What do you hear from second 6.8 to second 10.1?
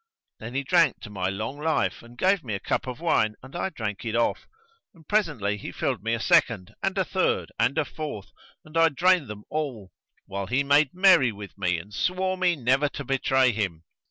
and a third and a fourth, and I drained them all;